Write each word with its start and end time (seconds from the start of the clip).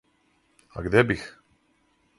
А 0.71 0.81
где 0.81 1.03
бих? 1.03 1.29